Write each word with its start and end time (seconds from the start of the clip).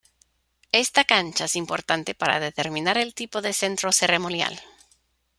Esta 0.71 1.03
cancha 1.03 1.45
es 1.45 1.55
importante 1.55 2.15
para 2.15 2.39
determinar 2.39 2.97
el 2.97 3.13
tipo 3.13 3.39
de 3.43 3.53
centro 3.53 3.91
ceremonial. 3.91 4.59